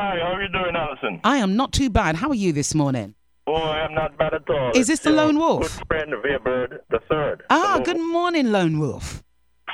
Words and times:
Hi, 0.00 0.16
how 0.18 0.32
are 0.32 0.42
you 0.42 0.48
doing, 0.48 0.74
Alison? 0.74 1.20
I 1.24 1.36
am 1.36 1.56
not 1.56 1.74
too 1.74 1.90
bad. 1.90 2.16
How 2.16 2.30
are 2.30 2.34
you 2.34 2.54
this 2.54 2.74
morning? 2.74 3.14
Oh, 3.46 3.54
I'm 3.54 3.92
not 3.92 4.16
bad 4.16 4.32
at 4.32 4.48
all. 4.48 4.70
Is 4.74 4.86
this 4.86 5.00
the 5.00 5.10
lone 5.10 5.36
wolf? 5.36 5.76
Good 5.76 5.86
friend, 5.88 6.14
Vere 6.22 6.38
Bird 6.38 6.80
the 6.88 7.00
third. 7.06 7.42
Ah, 7.50 7.82
good 7.84 8.00
morning, 8.00 8.50
Lone 8.50 8.78
Wolf. 8.78 9.22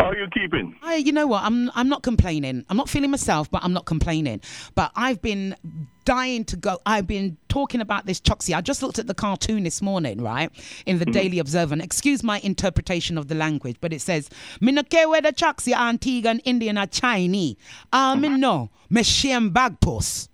How 0.06 0.12
are 0.12 0.16
you 0.16 0.28
keeping? 0.28 0.76
I, 0.84 0.94
you 0.94 1.10
know 1.10 1.26
what? 1.26 1.42
I'm 1.42 1.68
I'm 1.74 1.88
not 1.88 2.04
complaining. 2.04 2.64
I'm 2.68 2.76
not 2.76 2.88
feeling 2.88 3.10
myself, 3.10 3.50
but 3.50 3.64
I'm 3.64 3.72
not 3.72 3.86
complaining. 3.86 4.40
But 4.76 4.92
I've 4.94 5.20
been 5.20 5.56
dying 6.04 6.44
to 6.44 6.56
go. 6.56 6.78
I've 6.86 7.08
been 7.08 7.36
talking 7.48 7.80
about 7.80 8.06
this 8.06 8.20
Choksi. 8.20 8.54
I 8.54 8.60
just 8.60 8.84
looked 8.84 9.00
at 9.00 9.08
the 9.08 9.14
cartoon 9.14 9.64
this 9.64 9.82
morning, 9.82 10.22
right, 10.22 10.52
in 10.86 11.00
the 11.00 11.06
Daily 11.06 11.40
Observer. 11.40 11.72
And 11.72 11.82
excuse 11.82 12.22
my 12.22 12.38
interpretation 12.44 13.18
of 13.18 13.26
the 13.26 13.34
language, 13.34 13.78
but 13.80 13.92
it 13.92 14.00
says, 14.00 14.30
"Me 14.60 14.70
no 14.70 14.84
care 14.84 15.08
whether 15.08 15.32
Choksi, 15.32 15.74
Antigua, 15.76 16.30
and 16.30 16.40
Indian 16.44 16.78
or 16.78 16.86
Chinese. 16.86 17.56
Ah, 17.92 18.14
me 18.14 18.28
no, 18.28 18.70
me 18.88 19.02
shame 19.02 19.50
bag 19.50 19.80
post." 19.80 20.30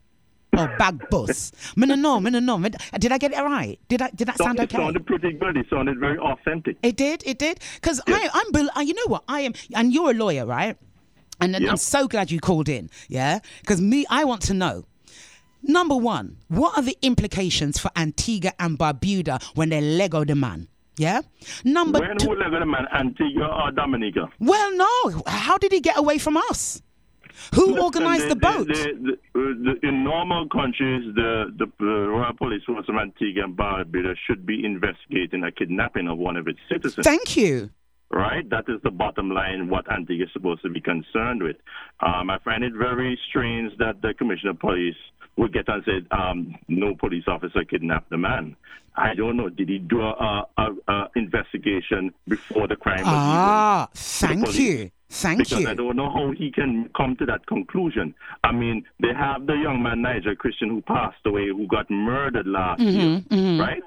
Oh, 0.54 0.64
or 0.64 0.76
bag 0.76 1.08
bus. 1.08 1.50
Me 1.76 1.86
no 1.86 1.94
know, 1.94 2.20
me 2.20 2.30
no 2.30 2.38
know. 2.38 2.58
Did 2.98 3.10
I 3.12 3.18
get 3.18 3.32
it 3.32 3.40
right? 3.40 3.78
Did 3.88 4.02
I? 4.02 4.10
Did 4.10 4.28
that 4.28 4.36
sound 4.38 4.60
okay? 4.60 4.64
it 4.76 4.78
sounded 4.78 5.06
pretty 5.06 5.32
good. 5.32 5.56
It 5.56 5.66
sounded 5.70 5.98
very 5.98 6.18
authentic. 6.18 6.76
It 6.82 6.96
did. 6.96 7.22
It 7.24 7.38
did. 7.38 7.58
Because 7.76 8.00
I, 8.06 8.28
I'm. 8.32 8.52
bel- 8.52 8.70
You 8.84 8.92
know 8.94 9.06
what? 9.06 9.24
I 9.28 9.40
am. 9.40 9.54
And 9.74 9.92
you're 9.94 10.10
a 10.10 10.14
lawyer, 10.14 10.44
right? 10.44 10.76
And 11.40 11.56
Yeah. 11.58 11.70
I'm 11.70 11.76
so 11.78 12.06
glad 12.06 12.30
you 12.30 12.38
called 12.38 12.68
in. 12.68 12.90
Yeah. 13.08 13.38
Because 13.60 13.80
me, 13.80 14.04
I 14.10 14.24
want 14.24 14.42
to 14.42 14.54
know. 14.54 14.84
Number 15.62 15.96
one, 15.96 16.36
what 16.48 16.76
are 16.76 16.82
the 16.82 16.98
implications 17.02 17.78
for 17.78 17.90
Antigua 17.96 18.52
and 18.58 18.78
Barbuda 18.78 19.42
when 19.54 19.70
they 19.70 19.80
Lego 19.80 20.24
the 20.24 20.34
man? 20.34 20.68
Yeah. 20.98 21.22
Number 21.64 22.00
when 22.00 22.18
two. 22.18 22.28
who 22.28 22.36
let 22.36 22.50
the 22.50 22.66
man 22.66 22.86
Antigua 22.92 23.46
or 23.46 23.70
Dominica? 23.70 24.28
Well, 24.38 24.76
no. 24.76 25.22
How 25.26 25.56
did 25.56 25.72
he 25.72 25.80
get 25.80 25.96
away 25.96 26.18
from 26.18 26.36
us? 26.36 26.82
Who 27.54 27.80
organized 27.82 28.28
the 28.28 28.36
boat? 28.36 28.66
the- 28.68 29.18
the- 29.34 29.40
uh, 29.40 29.54
the- 29.64 29.86
in 29.88 30.04
normal 30.04 30.48
countries, 30.48 31.14
the, 31.14 31.52
the 31.56 31.66
uh, 31.80 31.84
Royal 31.84 32.32
Police 32.34 32.62
Force 32.64 32.86
of 32.88 32.96
Antigua 32.96 33.44
and 33.44 33.56
Barbuda 33.56 34.14
should 34.26 34.44
be 34.46 34.64
investigating 34.64 35.44
a 35.44 35.52
kidnapping 35.52 36.08
of 36.08 36.18
one 36.18 36.36
of 36.36 36.46
its 36.48 36.58
citizens. 36.68 37.04
Thank 37.04 37.36
you. 37.36 37.70
right? 38.10 38.48
That 38.50 38.64
is 38.68 38.78
the 38.82 38.90
bottom 38.90 39.30
line, 39.30 39.70
what 39.70 39.90
Antigua 39.90 40.26
is 40.26 40.32
supposed 40.34 40.60
to 40.62 40.68
be 40.68 40.82
concerned 40.82 41.42
with. 41.42 41.56
Um, 42.00 42.28
I 42.28 42.38
find 42.44 42.62
it 42.62 42.74
very 42.74 43.18
strange 43.30 43.72
that 43.78 44.02
the 44.02 44.12
Commissioner 44.12 44.50
of 44.50 44.58
Police 44.60 44.96
would 45.36 45.52
get 45.52 45.68
and 45.68 45.82
say, 45.84 46.02
um, 46.10 46.54
no 46.68 46.94
police 46.94 47.24
officer 47.26 47.64
kidnapped 47.64 48.10
the 48.10 48.18
man. 48.18 48.56
I 48.94 49.14
don't 49.14 49.36
know. 49.38 49.48
Did 49.48 49.70
he 49.70 49.78
do 49.78 50.02
a, 50.02 50.46
a, 50.58 50.68
a 50.88 51.08
investigation 51.16 52.12
before 52.28 52.68
the 52.68 52.76
crime 52.76 53.04
was 53.06 53.14
Ah, 53.16 53.88
thank 53.94 54.58
you. 54.58 54.90
Thank 55.08 55.38
because 55.40 55.66
I 55.66 55.74
don't 55.74 55.96
know 55.96 56.10
how 56.10 56.30
he 56.32 56.50
can 56.50 56.88
come 56.96 57.16
to 57.16 57.26
that 57.26 57.46
conclusion. 57.46 58.14
I 58.44 58.52
mean, 58.52 58.84
they 59.00 59.12
have 59.14 59.46
the 59.46 59.54
young 59.54 59.82
man 59.82 60.00
Nigel 60.02 60.34
Christian 60.36 60.70
who 60.70 60.80
passed 60.82 61.18
away, 61.26 61.48
who 61.48 61.66
got 61.66 61.90
murdered 61.90 62.46
last 62.46 62.80
Mm-hmm, 62.80 63.34
year, 63.34 63.60
right? 63.62 63.82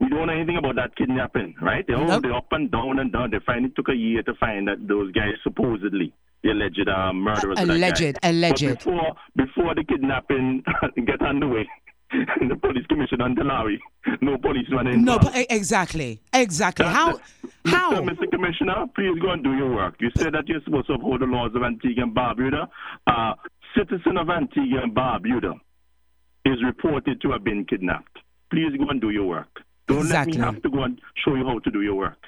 We 0.00 0.08
don't 0.08 0.26
know 0.28 0.32
anything 0.32 0.56
about 0.56 0.76
that 0.76 0.96
kidnapping, 0.96 1.54
right? 1.60 1.86
They 1.86 1.92
all 1.92 2.06
Nope. 2.06 2.22
they 2.22 2.30
up 2.30 2.46
and 2.52 2.70
down 2.70 2.98
and 2.98 3.12
down. 3.12 3.30
They 3.30 3.38
finally 3.44 3.70
took 3.76 3.90
a 3.90 3.94
year 3.94 4.22
to 4.22 4.34
find 4.34 4.66
that 4.68 4.88
those 4.88 5.12
guys 5.12 5.34
supposedly 5.42 6.12
the 6.42 6.50
alleged 6.50 6.88
uh, 6.88 7.12
murderers. 7.12 7.58
Alleged, 7.60 8.18
alleged. 8.22 8.66
But 8.68 8.78
before 8.78 9.12
before 9.36 9.74
the 9.74 9.84
kidnapping 9.84 10.62
get 11.06 11.20
underway, 11.22 11.68
the 12.12 12.56
police 12.60 12.86
commissioner 12.88 13.26
and 13.26 13.36
Malawi, 13.36 13.76
no 14.20 14.36
policeman 14.38 14.86
involved. 14.88 15.24
No, 15.24 15.30
but 15.30 15.36
e- 15.36 15.46
exactly, 15.50 16.20
exactly. 16.32 16.86
How? 16.86 17.20
How? 17.66 17.92
Mr. 18.00 18.10
Mr. 18.16 18.30
Commissioner, 18.30 18.86
please 18.94 19.18
go 19.20 19.30
and 19.30 19.44
do 19.44 19.52
your 19.54 19.72
work. 19.74 19.94
You 20.00 20.10
said 20.16 20.34
that 20.34 20.48
you're 20.48 20.62
supposed 20.64 20.86
to 20.88 20.94
uphold 20.94 21.20
the 21.20 21.26
laws 21.26 21.52
of 21.54 21.62
Antigua 21.62 22.04
and 22.04 22.14
Barbuda. 22.16 22.68
Uh, 23.06 23.34
citizen 23.76 24.16
of 24.16 24.28
Antigua 24.30 24.80
and 24.82 24.94
Barbuda 24.94 25.54
is 26.46 26.56
reported 26.64 27.20
to 27.20 27.30
have 27.32 27.44
been 27.44 27.64
kidnapped. 27.66 28.18
Please 28.50 28.72
go 28.78 28.88
and 28.88 29.00
do 29.00 29.10
your 29.10 29.26
work. 29.26 29.60
Don't 29.86 29.98
Exactly. 30.00 30.32
let 30.38 30.40
me 30.40 30.44
have 30.54 30.62
to 30.62 30.70
go 30.70 30.82
and 30.84 31.00
show 31.24 31.34
you 31.34 31.44
how 31.46 31.58
to 31.60 31.70
do 31.70 31.82
your 31.82 31.94
work. 31.94 32.18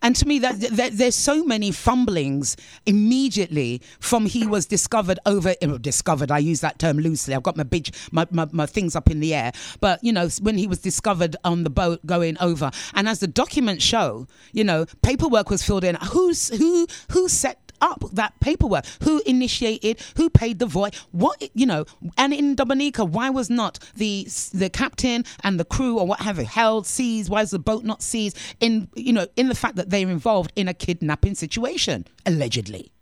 And 0.00 0.14
to 0.16 0.28
me, 0.28 0.38
that, 0.38 0.60
that 0.60 0.92
there's 0.92 1.16
so 1.16 1.44
many 1.44 1.72
fumblings 1.72 2.56
immediately 2.86 3.82
from 3.98 4.26
he 4.26 4.46
was 4.46 4.66
discovered 4.66 5.18
over 5.26 5.54
uh, 5.60 5.78
discovered. 5.78 6.30
I 6.30 6.38
use 6.38 6.60
that 6.60 6.78
term 6.78 6.98
loosely. 6.98 7.34
I've 7.34 7.42
got 7.42 7.56
my 7.56 7.64
big 7.64 7.94
my, 8.12 8.26
my, 8.30 8.46
my 8.52 8.66
things 8.66 8.94
up 8.94 9.10
in 9.10 9.20
the 9.20 9.34
air, 9.34 9.52
but 9.80 10.02
you 10.02 10.12
know 10.12 10.28
when 10.40 10.56
he 10.56 10.66
was 10.66 10.78
discovered 10.78 11.36
on 11.44 11.64
the 11.64 11.70
boat 11.70 12.04
going 12.06 12.36
over, 12.40 12.70
and 12.94 13.08
as 13.08 13.18
the 13.18 13.26
documents 13.26 13.84
show, 13.84 14.28
you 14.52 14.62
know 14.64 14.86
paperwork 15.02 15.50
was 15.50 15.62
filled 15.64 15.84
in. 15.84 15.96
Who's 15.96 16.48
who 16.56 16.86
who 17.10 17.28
set 17.28 17.67
up 17.80 18.04
that 18.12 18.38
paperwork. 18.40 18.84
Who 19.02 19.22
initiated 19.26 20.00
who 20.16 20.30
paid 20.30 20.58
the 20.58 20.66
void 20.66 20.94
what 21.12 21.42
you 21.54 21.66
know 21.66 21.84
and 22.16 22.32
in 22.32 22.54
dominica 22.54 23.04
why 23.04 23.30
was 23.30 23.50
not 23.50 23.78
the 23.96 24.28
the 24.52 24.70
captain 24.70 25.24
and 25.42 25.58
the 25.58 25.64
crew 25.64 25.98
or 25.98 26.06
what 26.06 26.20
have 26.20 26.38
you 26.38 26.44
held 26.44 26.86
seized 26.86 27.30
why 27.30 27.42
is 27.42 27.50
the 27.50 27.58
boat 27.58 27.84
not 27.84 28.02
seized? 28.02 28.36
In 28.60 28.88
you 28.94 29.12
know 29.12 29.26
in 29.36 29.48
the 29.48 29.54
fact 29.54 29.76
that 29.76 29.90
they're 29.90 30.08
involved 30.08 30.52
in 30.56 30.68
a 30.68 30.74
kidnapping 30.74 31.34
situation 31.34 32.06
allegedly 32.26 32.92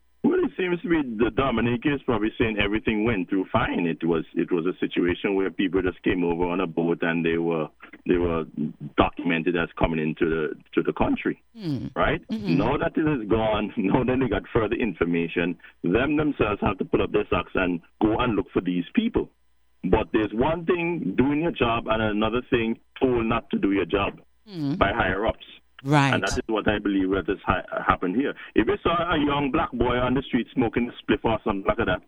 seems 0.66 0.82
to 0.82 0.88
be 0.88 1.24
the 1.24 1.30
Dominica 1.30 1.94
is 1.94 2.02
probably 2.02 2.30
saying 2.38 2.58
everything 2.58 3.04
went 3.04 3.28
through 3.28 3.46
fine. 3.52 3.86
It 3.86 4.04
was 4.06 4.24
it 4.34 4.50
was 4.52 4.66
a 4.66 4.78
situation 4.78 5.34
where 5.34 5.50
people 5.50 5.82
just 5.82 6.02
came 6.02 6.24
over 6.24 6.44
on 6.44 6.60
a 6.60 6.66
boat 6.66 6.98
and 7.02 7.24
they 7.24 7.38
were 7.38 7.68
they 8.06 8.16
were 8.16 8.44
documented 8.96 9.56
as 9.56 9.68
coming 9.78 9.98
into 9.98 10.28
the 10.28 10.54
to 10.74 10.82
the 10.82 10.92
country, 10.92 11.42
hmm. 11.56 11.86
right? 11.94 12.26
Mm-hmm. 12.28 12.58
Now 12.58 12.76
that 12.76 12.96
it 12.96 13.22
is 13.22 13.28
gone, 13.28 13.72
now 13.76 14.04
that 14.04 14.18
they 14.20 14.28
got 14.28 14.42
further 14.52 14.76
information, 14.76 15.56
them 15.82 16.16
themselves 16.16 16.60
have 16.62 16.78
to 16.78 16.84
put 16.84 17.00
up 17.00 17.12
their 17.12 17.26
socks 17.30 17.52
and 17.54 17.80
go 18.00 18.18
and 18.18 18.34
look 18.34 18.46
for 18.52 18.60
these 18.60 18.84
people. 18.94 19.28
But 19.84 20.08
there's 20.12 20.32
one 20.32 20.64
thing 20.64 21.14
doing 21.16 21.42
your 21.42 21.52
job 21.52 21.86
and 21.88 22.02
another 22.02 22.42
thing 22.50 22.78
told 23.00 23.26
not 23.26 23.48
to 23.50 23.58
do 23.58 23.72
your 23.72 23.84
job 23.84 24.20
hmm. 24.48 24.74
by 24.74 24.92
higher 24.92 25.26
ups. 25.26 25.44
Right 25.84 26.14
And 26.14 26.22
that 26.22 26.32
is 26.32 26.44
what 26.46 26.68
I 26.68 26.78
believe 26.78 27.10
that 27.10 27.28
has 27.28 27.38
ha- 27.44 27.82
happened 27.86 28.16
here. 28.16 28.34
If 28.54 28.66
you 28.66 28.76
saw 28.82 29.12
a 29.12 29.18
young 29.18 29.50
black 29.52 29.70
boy 29.72 29.96
on 29.96 30.14
the 30.14 30.22
street 30.22 30.46
smoking 30.54 30.90
a 30.90 31.12
spliff 31.12 31.20
or 31.24 31.38
something 31.44 31.64
like 31.66 31.78
that, 31.78 32.02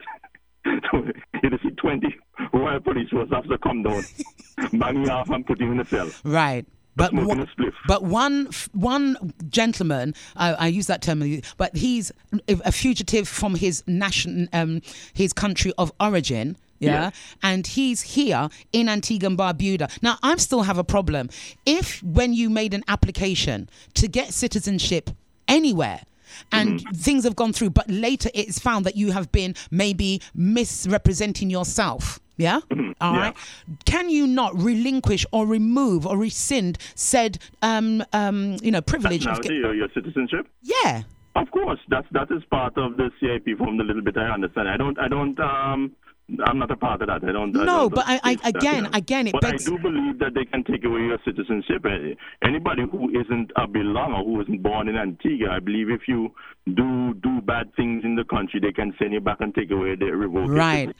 you'd 1.42 1.60
see 1.62 1.70
20 1.70 2.16
Royal 2.52 2.80
Police 2.80 3.08
Force 3.10 3.30
officers 3.32 3.58
come 3.62 3.82
down, 3.82 4.02
bang 4.72 5.04
you 5.04 5.10
off 5.10 5.30
and 5.30 5.46
put 5.46 5.60
you 5.60 5.70
in 5.70 5.78
the 5.78 5.84
cell. 5.84 6.10
right 6.24 6.66
but 6.98 7.14
one, 7.14 7.48
but 7.86 8.02
one 8.02 8.48
one 8.72 9.32
gentleman, 9.48 10.14
I, 10.34 10.54
I 10.54 10.66
use 10.66 10.88
that 10.88 11.00
term, 11.00 11.22
but 11.56 11.76
he's 11.76 12.10
a 12.48 12.72
fugitive 12.72 13.28
from 13.28 13.54
his 13.54 13.84
nation, 13.86 14.48
um, 14.52 14.82
his 15.14 15.32
country 15.32 15.72
of 15.78 15.92
origin. 16.00 16.56
Yeah? 16.80 16.92
Yeah. 17.04 17.10
and 17.42 17.66
he's 17.66 18.02
here 18.02 18.48
in 18.72 18.88
Antigua 18.88 19.28
and 19.28 19.38
Barbuda. 19.38 19.90
Now, 20.02 20.16
I 20.22 20.36
still 20.36 20.62
have 20.62 20.78
a 20.78 20.84
problem. 20.84 21.28
If 21.66 22.02
when 22.02 22.32
you 22.32 22.48
made 22.50 22.72
an 22.74 22.84
application 22.88 23.68
to 23.94 24.08
get 24.08 24.32
citizenship 24.32 25.10
anywhere, 25.48 26.02
and 26.52 26.78
Mm-hmm. 26.80 26.92
things 26.94 27.24
have 27.24 27.34
gone 27.34 27.52
through, 27.54 27.70
but 27.70 27.88
later 27.90 28.28
it's 28.34 28.58
found 28.58 28.84
that 28.86 28.96
you 28.96 29.10
have 29.12 29.32
been 29.32 29.54
maybe 29.70 30.20
misrepresenting 30.34 31.50
yourself. 31.50 32.20
Yeah? 32.36 32.60
All 33.00 33.14
yeah. 33.14 33.20
right. 33.20 33.36
Can 33.86 34.10
you 34.10 34.26
not 34.26 34.54
relinquish 34.56 35.26
or 35.32 35.46
remove 35.46 36.06
or 36.06 36.16
rescind 36.16 36.78
said, 36.94 37.38
um, 37.62 38.04
um, 38.12 38.56
you 38.62 38.70
know, 38.70 38.80
privilege? 38.82 39.26
of 39.26 39.40
get- 39.42 39.52
or 39.52 39.74
your 39.74 39.88
citizenship? 39.94 40.46
yeah. 40.62 41.02
Of 41.34 41.50
course, 41.52 41.78
that's 41.88 42.06
that 42.10 42.28
is 42.32 42.42
part 42.50 42.76
of 42.76 42.96
the 42.96 43.10
CIP 43.20 43.56
from 43.58 43.76
the 43.76 43.84
little 43.84 44.02
bit 44.02 44.16
I 44.16 44.28
understand. 44.34 44.68
I 44.68 44.76
don't, 44.76 44.98
I 44.98 45.06
don't, 45.06 45.38
um, 45.38 45.92
I'm 46.46 46.58
not 46.58 46.70
a 46.70 46.76
part 46.76 47.00
of 47.00 47.08
that. 47.08 47.24
I 47.26 47.32
don't. 47.32 47.56
I 47.56 47.64
No, 47.64 47.88
don't 47.88 47.94
but 47.94 48.04
I- 48.06 48.20
I- 48.22 48.34
face 48.36 48.40
that, 48.52 48.56
again- 48.56 48.88
again, 48.92 49.26
it 49.28 49.32
But 49.32 49.40
begs- 49.42 49.66
I 49.66 49.70
do 49.70 49.78
believe 49.78 50.18
that 50.18 50.34
they 50.34 50.44
can 50.44 50.62
take 50.62 50.84
away 50.84 51.00
your 51.00 51.18
citizenship. 51.24 51.86
Anybody 52.42 52.82
who 52.90 53.08
isn't 53.18 53.50
a 53.56 53.66
belonger, 53.66 54.24
who 54.24 54.40
isn't 54.42 54.62
born 54.62 54.88
in 54.88 54.96
Antigua, 54.96 55.48
I 55.52 55.60
believe 55.60 55.88
if 55.90 56.02
you 56.06 56.32
do 56.74 57.14
do 57.22 57.40
bad 57.40 57.74
things 57.76 58.04
in 58.04 58.14
the 58.14 58.24
country, 58.24 58.60
they 58.60 58.72
can 58.72 58.92
send 58.98 59.14
you 59.14 59.20
back 59.20 59.38
and 59.40 59.54
take 59.54 59.70
away 59.70 59.94
their 59.96 60.16
revoke 60.18 60.50
Right. 60.50 60.94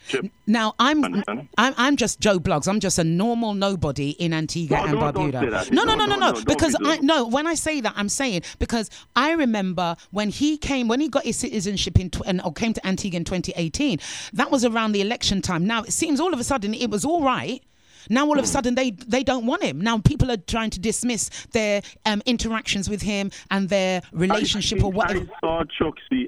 Now 0.47 0.75
I'm, 0.79 1.05
I'm 1.29 1.75
I'm 1.77 1.97
just 1.97 2.21
Joe 2.21 2.39
Blogs. 2.41 2.67
I'm 2.67 2.81
just 2.81 2.99
a 2.99 3.05
normal 3.05 3.53
nobody 3.53 4.11
in 4.13 4.33
Antigua 4.33 4.79
No, 4.79 4.83
and 4.85 4.93
don't- 4.99 5.15
don't 5.15 5.33
Barbuda. 5.33 5.41
say 5.41 5.51
that. 5.51 5.73
No, 5.73 5.85
no, 5.85 5.95
No, 5.95 6.07
no, 6.07 6.17
no, 6.17 6.33
no, 6.33 6.41
Because 6.47 6.75
be 6.79 6.87
I 6.87 6.99
no. 7.03 7.27
When 7.29 7.47
I 7.47 7.53
say 7.53 7.83
that, 7.83 7.93
I'm 7.97 8.09
saying 8.09 8.43
because 8.59 8.89
I 9.15 9.33
remember 9.33 9.95
when 10.11 10.31
he 10.31 10.57
came, 10.57 10.89
when 10.89 11.01
he 11.01 11.09
got 11.09 11.25
his 11.25 11.37
citizenship 11.37 12.01
in 12.01 12.09
tw- 12.09 12.23
and 12.27 12.41
or 12.47 12.53
came 12.55 12.73
to 12.73 12.87
Antigua 12.87 13.19
in 13.19 13.25
2018. 13.25 13.99
That 14.33 14.51
was 14.51 14.65
around 14.65 14.93
the 14.93 15.03
election 15.03 15.18
time. 15.21 15.67
Now 15.67 15.83
it 15.83 15.93
seems 15.93 16.21
all 16.21 16.33
of 16.33 16.41
a 16.41 16.45
sudden 16.45 16.75
it 16.75 16.91
was 16.91 17.05
all 17.05 17.23
right. 17.23 17.63
Now 18.11 18.27
all 18.27 18.39
of 18.39 18.45
a 18.45 18.49
sudden 18.49 18.75
they 18.75 18.91
they 18.91 19.23
don't 19.23 19.47
want 19.47 19.63
him. 19.63 19.81
Now 19.81 19.99
people 19.99 20.31
are 20.31 20.37
trying 20.37 20.71
to 20.71 20.81
dismiss 20.81 21.29
their 21.53 21.83
um, 22.07 22.23
interactions 22.27 22.89
with 22.89 23.03
him 23.03 23.31
and 23.51 23.69
their 23.69 24.03
relationship 24.13 24.81
I, 24.81 24.87
or 24.87 24.93
whatever. 24.93 25.21
I 25.21 25.41
saw 25.41 25.63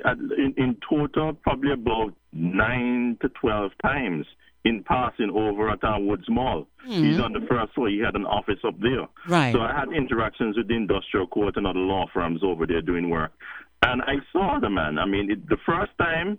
at, 0.05 0.19
in, 0.19 0.55
in 0.57 0.77
total 0.89 1.33
probably 1.35 1.73
about 1.73 2.15
nine 2.33 3.17
to 3.23 3.29
twelve 3.31 3.73
times 3.83 4.27
in 4.65 4.85
passing 4.85 5.31
over 5.31 5.71
at 5.71 5.83
our 5.85 6.01
Woods 6.01 6.29
Mall. 6.29 6.67
He's 6.87 7.21
on 7.21 7.33
the 7.33 7.41
first 7.49 7.73
floor. 7.75 7.89
He 7.89 8.01
had 8.01 8.15
an 8.15 8.27
office 8.27 8.59
up 8.67 8.79
there. 8.81 9.07
Right. 9.29 9.53
So 9.53 9.61
I 9.61 9.79
had 9.79 9.93
interactions 9.93 10.57
with 10.57 10.69
the 10.69 10.75
industrial 10.75 11.27
court 11.27 11.57
and 11.57 11.67
other 11.67 11.79
law 11.79 12.07
firms 12.13 12.43
over 12.43 12.67
there 12.67 12.83
doing 12.83 13.11
work. 13.11 13.33
And 13.83 14.03
I 14.03 14.17
saw 14.33 14.59
the 14.61 14.69
man. 14.69 14.99
I 14.99 15.07
mean, 15.07 15.31
it, 15.31 15.49
the 15.49 15.57
first 15.65 15.93
time 15.99 16.39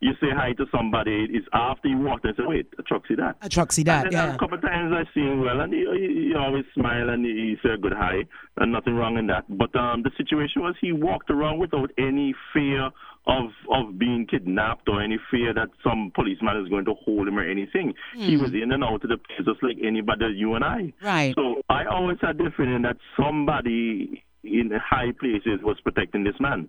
you 0.00 0.12
say 0.20 0.28
hi 0.32 0.52
to 0.52 0.66
somebody, 0.70 1.26
it's 1.30 1.46
after 1.52 1.88
you 1.88 1.98
walk 1.98 2.20
and 2.22 2.34
say, 2.36 2.44
wait, 2.46 2.66
a 2.78 2.82
Choksi 2.82 3.16
that. 3.16 3.36
A 3.42 3.48
Choksi 3.48 3.84
that, 3.86 4.12
yeah. 4.12 4.34
A 4.34 4.38
couple 4.38 4.56
of 4.56 4.62
times 4.62 4.92
I 4.94 5.02
see 5.12 5.20
him 5.20 5.40
well, 5.40 5.60
and 5.60 5.72
he, 5.72 5.80
he, 5.80 6.28
he 6.28 6.34
always 6.38 6.64
smile 6.74 7.08
and 7.10 7.24
he, 7.24 7.32
he 7.32 7.56
say 7.62 7.74
a 7.74 7.78
good 7.78 7.94
hi, 7.94 8.24
and 8.58 8.72
nothing 8.72 8.94
wrong 8.94 9.18
in 9.18 9.26
that. 9.26 9.44
But 9.48 9.74
um, 9.74 10.02
the 10.02 10.10
situation 10.16 10.62
was 10.62 10.76
he 10.80 10.92
walked 10.92 11.30
around 11.30 11.58
without 11.58 11.90
any 11.98 12.34
fear 12.52 12.90
of 13.26 13.50
of 13.70 13.98
being 13.98 14.26
kidnapped 14.26 14.88
or 14.88 15.02
any 15.02 15.18
fear 15.30 15.52
that 15.52 15.68
some 15.84 16.10
policeman 16.14 16.56
is 16.62 16.68
going 16.68 16.86
to 16.86 16.94
hold 17.04 17.28
him 17.28 17.38
or 17.38 17.48
anything. 17.48 17.92
He 18.14 18.36
was 18.36 18.52
in 18.54 18.72
and 18.72 18.82
out 18.82 19.04
of 19.04 19.10
the 19.10 19.18
place 19.18 19.44
just 19.44 19.62
like 19.62 19.76
anybody, 19.84 20.32
you 20.34 20.54
and 20.54 20.64
I. 20.64 20.92
Right. 21.02 21.34
So 21.34 21.60
I 21.68 21.84
always 21.84 22.16
had 22.22 22.38
the 22.38 22.50
feeling 22.56 22.82
that 22.82 22.96
somebody 23.20 24.24
in 24.44 24.68
the 24.68 24.78
high 24.78 25.12
places 25.20 25.60
was 25.62 25.78
protecting 25.80 26.24
this 26.24 26.36
man. 26.40 26.68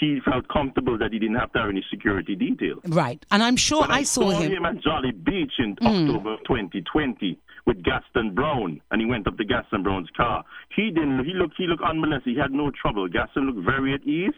He 0.00 0.18
felt 0.24 0.48
comfortable 0.48 0.96
that 0.98 1.12
he 1.12 1.18
didn't 1.18 1.36
have 1.36 1.52
to 1.52 1.58
have 1.60 1.68
any 1.68 1.84
security 1.90 2.34
detail. 2.34 2.76
Right. 2.88 3.24
And 3.30 3.42
I'm 3.42 3.56
sure 3.56 3.82
But 3.82 3.90
I 3.90 4.02
saw 4.02 4.30
him. 4.30 4.64
at 4.64 4.80
Jolly 4.80 5.12
Beach 5.12 5.52
in 5.58 5.76
mm. 5.76 6.08
October 6.08 6.34
of 6.34 6.40
2020 6.48 7.38
with 7.66 7.82
Gaston 7.84 8.34
Browne, 8.34 8.80
and 8.90 9.00
he 9.00 9.06
went 9.06 9.26
up 9.26 9.36
to 9.36 9.44
Gaston 9.44 9.82
Browne's 9.82 10.08
car. 10.16 10.42
He 10.74 10.90
didn't. 10.90 11.24
He 11.26 11.34
looked. 11.34 11.54
He 11.58 11.66
looked 11.66 11.82
unmolested. 11.82 12.32
He 12.34 12.40
had 12.40 12.50
no 12.50 12.70
trouble. 12.70 13.06
Gaston 13.08 13.46
looked 13.46 13.66
very 13.66 13.92
at 13.92 14.02
ease. 14.02 14.34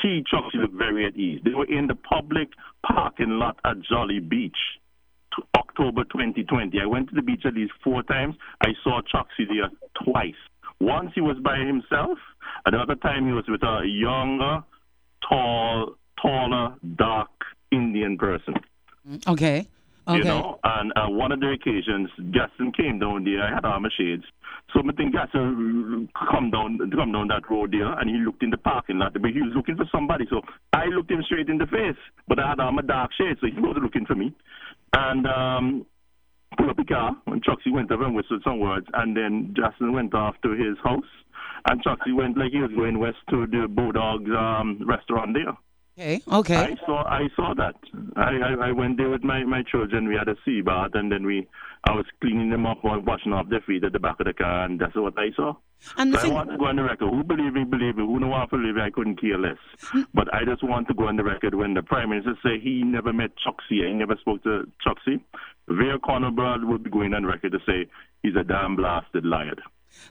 Key 0.00 0.24
Choksi 0.32 0.54
looked 0.54 0.74
very 0.74 1.06
at 1.06 1.14
ease. 1.14 1.40
They 1.44 1.52
were 1.54 1.66
in 1.66 1.86
the 1.86 1.94
public 1.94 2.48
parking 2.86 3.38
lot 3.38 3.58
at 3.64 3.76
Jolly 3.82 4.20
Beach. 4.20 4.56
October 5.56 6.04
2020. 6.04 6.78
I 6.80 6.86
went 6.86 7.08
to 7.08 7.14
the 7.14 7.22
beach 7.22 7.42
at 7.46 7.54
least 7.54 7.72
four 7.82 8.02
times. 8.02 8.34
I 8.62 8.68
saw 8.84 9.00
Choksi 9.00 9.48
there 9.48 9.70
twice. 10.04 10.34
Once 10.80 11.12
he 11.14 11.20
was 11.20 11.36
by 11.42 11.58
himself. 11.58 12.18
Another 12.66 12.96
time 12.96 13.26
he 13.26 13.32
was 13.32 13.44
with 13.48 13.62
a 13.62 13.82
younger, 13.86 14.62
tall, 15.28 15.96
taller, 16.20 16.74
dark 16.96 17.30
Indian 17.70 18.16
person. 18.18 18.54
Okay. 19.26 19.66
Okay. 20.08 20.18
You 20.18 20.24
know, 20.24 20.58
and 20.64 20.92
uh, 20.96 21.06
one 21.08 21.30
of 21.30 21.38
the 21.38 21.52
occasions, 21.52 22.10
Gaston 22.32 22.72
came 22.72 22.98
down 22.98 23.22
there. 23.22 23.40
I 23.40 23.54
had 23.54 23.64
armor 23.64 23.90
shades, 23.96 24.24
so 24.72 24.80
I 24.80 24.92
think 24.96 25.12
Gaston 25.12 26.08
come 26.28 26.50
down, 26.50 26.78
come 26.90 27.12
down 27.12 27.28
that 27.28 27.48
road 27.48 27.70
there, 27.70 27.92
and 28.00 28.10
he 28.10 28.16
looked 28.16 28.42
in 28.42 28.50
the 28.50 28.56
parking 28.56 28.98
lot, 28.98 29.12
but 29.12 29.30
he 29.30 29.40
was 29.40 29.52
looking 29.54 29.76
for 29.76 29.86
somebody. 29.92 30.26
So 30.28 30.40
I 30.72 30.86
looked 30.86 31.10
him 31.10 31.22
straight 31.24 31.48
in 31.48 31.58
the 31.58 31.66
face, 31.66 31.96
but 32.26 32.40
I 32.40 32.48
had 32.48 32.58
armor 32.58 32.82
dark 32.82 33.12
shades, 33.16 33.38
so 33.40 33.46
he 33.46 33.60
wasn't 33.60 33.84
looking 33.84 34.04
for 34.04 34.16
me. 34.16 34.34
And 34.92 35.24
um, 35.26 35.86
pulled 36.56 36.70
up 36.70 36.76
the 36.76 36.84
car, 36.84 37.16
and 37.26 37.44
Choksi 37.44 37.72
went 37.72 37.90
up 37.92 38.00
and 38.00 38.14
whistled 38.14 38.42
some 38.44 38.60
words, 38.60 38.86
and 38.94 39.16
then 39.16 39.54
Gaston 39.54 39.92
went 39.92 40.14
off 40.14 40.34
to 40.42 40.50
his 40.50 40.76
house, 40.82 41.04
and 41.68 41.82
Choksi 41.82 42.14
went 42.14 42.36
like 42.36 42.52
he 42.52 42.58
was 42.58 42.70
going 42.76 42.98
west 42.98 43.18
to 43.30 43.46
the 43.46 43.66
Bulldogs 43.68 44.30
um, 44.36 44.80
restaurant 44.86 45.34
there. 45.34 45.56
Okay. 45.98 46.22
Okay. 46.32 46.56
I 46.56 46.76
saw 46.86 47.04
I 47.04 47.28
saw 47.36 47.52
that. 47.54 47.74
I, 48.16 48.30
I 48.38 48.68
I 48.68 48.72
went 48.72 48.96
there 48.96 49.10
with 49.10 49.22
my 49.22 49.44
my 49.44 49.62
children. 49.62 50.08
We 50.08 50.14
had 50.14 50.28
a 50.28 50.36
sea 50.44 50.62
bath, 50.62 50.92
and 50.94 51.12
then 51.12 51.26
we 51.26 51.46
I 51.84 51.92
was 51.92 52.06
cleaning 52.20 52.48
them 52.48 52.64
up 52.64 52.78
washing 52.82 53.32
off 53.32 53.48
their 53.50 53.60
feet 53.60 53.84
at 53.84 53.92
the 53.92 53.98
back 53.98 54.18
of 54.20 54.26
the 54.26 54.32
car, 54.32 54.64
and 54.64 54.80
that's 54.80 54.94
what 54.94 55.14
I 55.18 55.30
saw. 55.36 55.54
And 55.98 56.14
So 56.14 56.30
I 56.30 56.32
want 56.32 56.50
to 56.50 56.56
go 56.56 56.66
on 56.66 56.76
the 56.76 56.84
record. 56.84 57.10
Who 57.10 57.24
believe 57.24 57.52
me, 57.52 57.64
believe 57.64 57.96
me. 57.96 58.06
Who 58.06 58.20
don't 58.20 58.30
want 58.30 58.50
to 58.50 58.56
believe 58.56 58.76
me, 58.76 58.82
I 58.82 58.90
couldn't 58.90 59.20
care 59.20 59.36
less. 59.38 59.58
Mm. 59.92 60.06
But 60.14 60.32
I 60.32 60.44
just 60.44 60.62
want 60.62 60.88
to 60.88 60.94
go 60.94 61.08
on 61.08 61.16
the 61.16 61.24
record 61.24 61.54
when 61.54 61.74
the 61.74 61.82
Prime 61.82 62.10
Minister 62.10 62.38
say 62.42 62.58
he 62.60 62.82
never 62.84 63.12
met 63.12 63.32
Choksi, 63.44 63.86
he 63.86 63.92
never 63.92 64.16
spoke 64.20 64.42
to 64.44 64.70
Choksi. 64.86 65.20
Vere 65.68 65.98
Conrad 65.98 66.64
will 66.64 66.78
be 66.78 66.90
going 66.90 67.12
on 67.14 67.26
record 67.26 67.52
to 67.52 67.58
say 67.66 67.90
he's 68.22 68.36
a 68.36 68.44
damn 68.44 68.76
blasted 68.76 69.24
liar. 69.24 69.56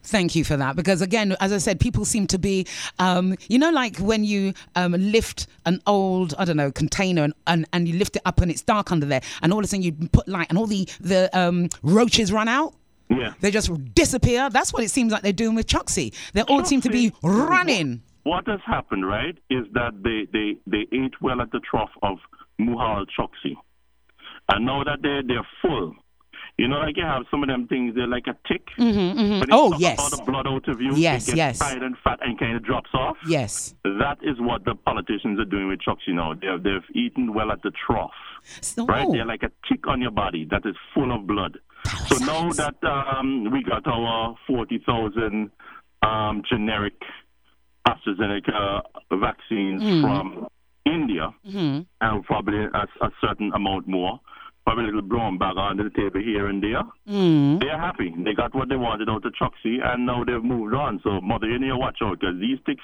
Thank 0.03 0.35
you 0.35 0.43
for 0.43 0.57
that. 0.57 0.75
Because 0.75 1.01
again, 1.01 1.35
as 1.39 1.51
I 1.51 1.57
said, 1.57 1.79
people 1.79 2.05
seem 2.05 2.27
to 2.27 2.37
be, 2.37 2.65
um, 2.99 3.35
you 3.49 3.59
know, 3.59 3.69
like 3.71 3.97
when 3.97 4.23
you 4.23 4.53
um, 4.75 4.93
lift 4.93 5.47
an 5.65 5.81
old, 5.85 6.33
I 6.37 6.45
don't 6.45 6.57
know, 6.57 6.71
container 6.71 7.23
and, 7.23 7.33
and, 7.47 7.67
and 7.73 7.87
you 7.87 7.97
lift 7.97 8.15
it 8.15 8.21
up 8.25 8.41
and 8.41 8.49
it's 8.49 8.61
dark 8.61 8.91
under 8.91 9.05
there, 9.05 9.21
and 9.41 9.53
all 9.53 9.59
of 9.59 9.65
a 9.65 9.67
sudden 9.67 9.83
you 9.83 9.93
put 10.11 10.27
light 10.27 10.47
and 10.49 10.57
all 10.57 10.67
the 10.67 10.87
the 10.99 11.29
um, 11.37 11.69
roaches 11.83 12.31
run 12.31 12.47
out. 12.47 12.73
Yeah. 13.09 13.33
They 13.41 13.51
just 13.51 13.69
disappear. 13.93 14.49
That's 14.49 14.71
what 14.71 14.83
it 14.83 14.89
seems 14.89 15.11
like 15.11 15.21
they're 15.21 15.33
doing 15.33 15.55
with 15.55 15.67
Choksi. 15.67 16.13
They 16.33 16.43
all 16.43 16.63
seem 16.63 16.79
to 16.81 16.89
be 16.89 17.11
running. 17.21 18.01
What 18.23 18.47
has 18.47 18.61
happened, 18.65 19.05
right, 19.05 19.37
is 19.49 19.65
that 19.73 20.01
they, 20.01 20.27
they, 20.31 20.55
they 20.65 20.87
ate 20.95 21.19
well 21.21 21.41
at 21.41 21.51
the 21.51 21.59
trough 21.59 21.89
of 22.03 22.19
Mehul 22.59 23.05
Choksi. 23.19 23.55
And 24.47 24.65
now 24.65 24.83
that 24.85 24.99
they're, 25.01 25.23
they're 25.23 25.47
full, 25.61 25.95
you 26.61 26.67
know, 26.67 26.77
like 26.77 26.95
you 26.97 27.03
have 27.03 27.23
some 27.31 27.41
of 27.43 27.49
them 27.49 27.67
things, 27.67 27.95
they're 27.95 28.07
like 28.07 28.27
a 28.27 28.35
tick. 28.47 28.67
Mm-hmm, 28.77 29.43
it 29.43 29.49
Oh, 29.51 29.75
yes. 29.77 29.99
all 29.99 30.09
the 30.09 30.23
blood 30.31 30.47
out 30.47 30.67
of 30.69 30.79
you, 30.79 30.91
Yes, 30.95 31.23
it 31.27 31.35
gets 31.35 31.37
yes. 31.37 31.59
tired 31.59 31.83
and 31.83 31.95
fat 32.03 32.19
and 32.21 32.39
kind 32.39 32.55
of 32.55 32.63
drops 32.63 32.89
off. 32.93 33.17
Yes. 33.27 33.73
That 33.83 34.17
is 34.21 34.39
what 34.39 34.63
the 34.65 34.75
politicians 34.75 35.39
are 35.39 35.45
doing 35.45 35.67
with 35.67 35.79
Choksi 35.79 36.13
now. 36.13 36.33
They've, 36.33 36.61
they've 36.63 36.89
eaten 36.95 37.33
well 37.33 37.51
at 37.51 37.61
the 37.63 37.71
trough. 37.71 38.11
So, 38.61 38.85
Right? 38.85 39.07
They're 39.11 39.25
like 39.25 39.43
a 39.43 39.51
tick 39.67 39.87
on 39.87 40.01
your 40.01 40.11
body 40.11 40.47
that 40.51 40.65
is 40.65 40.75
full 40.93 41.11
of 41.15 41.25
blood. 41.27 41.57
So 42.07 42.17
now 42.23 42.51
that 42.51 42.75
um, 42.83 43.49
we 43.51 43.63
got 43.63 43.87
our 43.87 44.35
40,000 44.47 45.49
um, 46.03 46.43
generic 46.47 46.93
AstraZeneca 47.87 48.81
vaccines 49.13 49.81
from 50.01 50.47
India, 50.85 51.33
and 51.45 52.23
probably 52.25 52.57
a, 52.65 52.87
a 53.05 53.11
certain 53.21 53.51
amount 53.53 53.87
more, 53.87 54.19
probably 54.65 54.83
a 54.83 54.87
little 54.87 55.01
brown 55.01 55.37
bag 55.37 55.57
under 55.57 55.83
the 55.83 55.89
table 55.89 56.21
here 56.21 56.47
and 56.47 56.63
there, 56.63 56.83
mm. 57.07 57.59
they're 57.59 57.79
happy. 57.79 58.13
They 58.17 58.33
got 58.33 58.53
what 58.55 58.69
they 58.69 58.75
wanted 58.75 59.09
out 59.09 59.25
of 59.25 59.33
Choksi, 59.33 59.77
and 59.83 60.05
now 60.05 60.23
they've 60.23 60.43
moved 60.43 60.73
on. 60.73 60.99
So, 61.03 61.21
mother, 61.21 61.47
you 61.47 61.59
need 61.59 61.69
to 61.69 61.77
watch 61.77 61.97
out 62.03 62.19
because 62.19 62.39
these 62.39 62.59
ticks, 62.65 62.83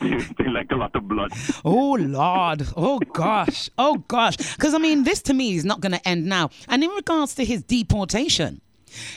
they, 0.00 0.44
they 0.44 0.50
like 0.50 0.70
a 0.70 0.76
lot 0.76 0.94
of 0.94 1.08
blood. 1.08 1.32
Oh 1.64 1.92
Lord! 1.92 2.66
Oh 2.76 2.98
gosh! 2.98 3.70
Oh 3.78 4.04
gosh! 4.08 4.36
Because 4.36 4.74
I 4.74 4.78
mean, 4.78 5.04
this 5.04 5.22
to 5.22 5.34
me 5.34 5.54
is 5.54 5.64
not 5.64 5.80
going 5.80 5.92
to 5.92 6.08
end 6.08 6.26
now. 6.26 6.50
And 6.68 6.82
in 6.82 6.90
regards 6.90 7.34
to 7.36 7.44
his 7.44 7.62
deportation, 7.62 8.60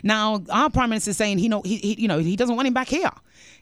now 0.04 0.42
our 0.50 0.70
prime 0.70 0.90
minister 0.90 1.12
is 1.12 1.18
saying 1.18 1.38
he 1.38 1.50
know 1.50 1.62
he, 1.64 1.78
he 1.78 2.02
you 2.02 2.08
know 2.08 2.20
he 2.20 2.36
doesn't 2.36 2.56
want 2.56 2.68
him 2.68 2.74
back 2.74 2.88
here. 2.88 3.10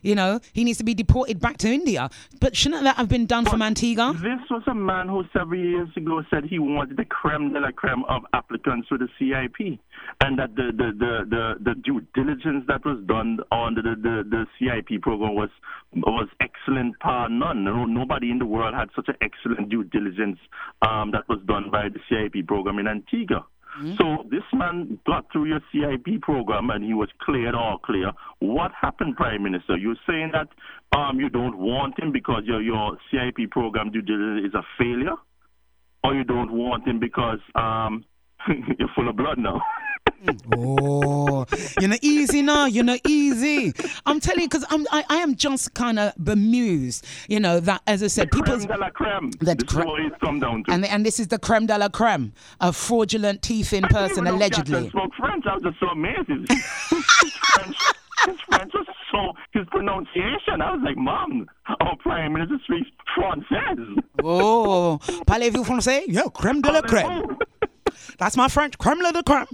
You 0.02 0.14
know 0.14 0.40
he 0.52 0.64
needs 0.64 0.78
to 0.78 0.84
be 0.84 0.94
deported 0.94 1.40
back 1.40 1.58
to 1.58 1.68
India. 1.68 2.10
But 2.40 2.56
shouldn't 2.56 2.84
that 2.84 2.96
have 2.96 3.08
been 3.08 3.26
done 3.26 3.44
from 3.44 3.62
Antigua? 3.62 4.14
This 4.14 4.40
was 4.50 4.62
a 4.66 4.74
man 4.74 5.08
who 5.08 5.24
several 5.32 5.60
years 5.60 5.88
ago 5.96 6.22
said 6.30 6.44
he 6.44 6.58
wanted 6.58 6.96
the 6.96 7.04
creme 7.04 7.52
de 7.52 7.60
la 7.60 7.70
creme 7.70 8.04
of 8.08 8.22
applicants 8.32 8.88
for 8.88 8.98
the 8.98 9.08
CIP, 9.18 9.78
and 10.20 10.38
that 10.38 10.54
the 10.56 10.72
the, 10.72 10.92
the, 10.98 11.26
the, 11.28 11.54
the 11.64 11.74
due 11.80 12.00
diligence 12.14 12.64
that 12.68 12.84
was 12.84 13.02
done 13.06 13.38
on 13.50 13.74
the, 13.74 13.82
the, 13.82 14.24
the 14.28 14.46
CIP 14.58 15.02
program 15.02 15.34
was 15.34 15.50
was 15.94 16.28
excellent 16.40 16.98
par 17.00 17.28
none. 17.28 17.64
No, 17.64 17.84
nobody 17.84 18.30
in 18.30 18.38
the 18.38 18.46
world 18.46 18.74
had 18.74 18.88
such 18.94 19.08
an 19.08 19.16
excellent 19.20 19.68
due 19.68 19.84
diligence 19.84 20.38
um, 20.82 21.10
that 21.12 21.28
was 21.28 21.40
done 21.46 21.70
by 21.70 21.88
the 21.88 22.00
CIP 22.08 22.46
program 22.46 22.78
in 22.78 22.86
Antigua. 22.86 23.44
So 23.98 24.24
this 24.30 24.42
man 24.52 24.98
got 25.06 25.26
through 25.32 25.46
your 25.46 25.60
CIP 25.72 26.20
program 26.22 26.70
and 26.70 26.84
he 26.84 26.94
was 26.94 27.08
cleared 27.22 27.54
all 27.54 27.78
clear. 27.78 28.12
What 28.40 28.72
happened, 28.78 29.16
Prime 29.16 29.42
Minister? 29.42 29.76
You're 29.76 29.96
saying 30.06 30.32
that 30.32 30.48
um, 30.96 31.18
you 31.18 31.28
don't 31.30 31.58
want 31.58 31.98
him 31.98 32.12
because 32.12 32.42
your 32.44 32.60
your 32.60 32.98
CIP 33.10 33.50
program 33.50 33.90
due 33.90 34.02
diligence 34.02 34.48
is 34.48 34.54
a 34.54 34.62
failure, 34.78 35.16
or 36.04 36.14
you 36.14 36.24
don't 36.24 36.52
want 36.52 36.86
him 36.86 37.00
because 37.00 37.40
um, 37.54 38.04
you're 38.78 38.88
full 38.94 39.08
of 39.08 39.16
blood 39.16 39.38
now. 39.38 39.60
Mm. 40.24 40.38
Oh, 40.56 41.46
you're 41.80 41.88
not 41.88 42.00
easy 42.02 42.42
now. 42.42 42.66
You're 42.66 42.84
not 42.84 43.00
easy. 43.06 43.72
I'm 44.04 44.20
telling 44.20 44.42
you, 44.42 44.48
because 44.48 44.66
I'm 44.70 44.86
I, 44.90 45.04
I 45.08 45.16
am 45.16 45.34
just 45.34 45.72
kind 45.74 45.98
of 45.98 46.12
bemused. 46.22 47.06
You 47.28 47.40
know 47.40 47.58
that, 47.60 47.80
as 47.86 48.02
I 48.02 48.08
said, 48.08 48.30
people. 48.30 48.54
creme 48.56 48.66
de 48.66 48.76
la 48.76 48.90
creme. 48.90 49.30
That 49.40 49.66
cre- 49.66 49.80
is 49.80 49.86
what 49.86 50.00
it's 50.00 50.16
come 50.22 50.40
down 50.40 50.64
to. 50.64 50.72
And, 50.72 50.84
and 50.84 51.06
this 51.06 51.18
is 51.20 51.28
the 51.28 51.38
creme 51.38 51.66
de 51.66 51.78
la 51.78 51.88
creme, 51.88 52.34
a 52.60 52.72
fraudulent 52.72 53.40
teeth-in 53.42 53.84
I 53.84 53.88
didn't 53.88 54.08
person, 54.08 54.26
allegedly. 54.26 54.82
Jackson 54.82 54.90
spoke 54.90 55.14
French. 55.14 55.46
I 55.46 55.54
was 55.54 55.62
just 55.62 55.80
so 55.80 55.86
amazed. 55.86 56.28
His, 56.28 57.32
French, 57.32 57.76
his 58.26 58.40
French 58.40 58.72
was 58.74 58.86
so 59.10 59.32
his 59.52 59.66
pronunciation. 59.70 60.60
I 60.60 60.72
was 60.72 60.82
like, 60.84 60.98
Mom, 60.98 61.48
our 61.80 61.96
Prime 61.96 62.34
Minister 62.34 62.58
speaks 62.64 62.90
Français. 63.16 63.96
Oh, 64.22 64.98
parlez-vous 65.26 65.64
français? 65.64 66.02
Yeah, 66.08 66.24
creme 66.34 66.60
de 66.60 66.72
la 66.72 66.82
creme. 66.82 67.38
That's 68.18 68.36
my 68.36 68.48
French, 68.48 68.76
creme 68.76 68.98
de 68.98 69.10
la 69.12 69.22
creme. 69.22 69.46